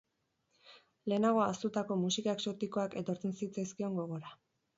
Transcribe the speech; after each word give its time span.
Lehenago 1.13 1.43
ahaztutako 1.43 1.99
musika 2.07 2.35
exotikoak 2.39 2.97
etortzen 3.03 3.37
zitzaizkion 3.43 3.95
gogora. 4.01 4.35